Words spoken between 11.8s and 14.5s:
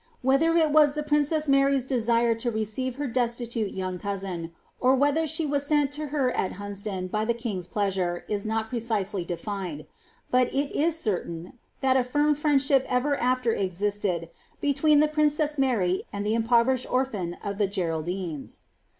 that a (irm friendship ever after existed